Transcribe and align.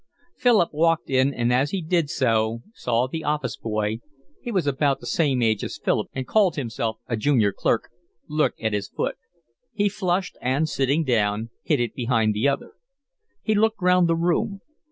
Philip 0.35 0.69
walked 0.73 1.11
in, 1.11 1.31
and 1.31 1.53
as 1.53 1.69
he 1.69 1.79
did 1.79 2.09
so 2.09 2.63
saw 2.73 3.07
the 3.07 3.23
office 3.23 3.55
boy—he 3.55 4.51
was 4.51 4.65
about 4.65 4.99
the 4.99 5.05
same 5.05 5.43
age 5.43 5.63
as 5.63 5.77
Philip 5.77 6.07
and 6.13 6.25
called 6.25 6.55
himself 6.55 6.97
a 7.05 7.15
junior 7.15 7.53
clerk—look 7.53 8.53
at 8.59 8.73
his 8.73 8.89
foot. 8.89 9.17
He 9.75 9.89
flushed 9.89 10.39
and, 10.41 10.67
sitting 10.67 11.03
down, 11.03 11.51
hid 11.61 11.79
it 11.79 11.93
behind 11.93 12.33
the 12.33 12.47
other. 12.47 12.71
He 13.43 13.53
looked 13.53 13.79
round 13.79 14.07
the 14.09 14.15
room. 14.15 14.61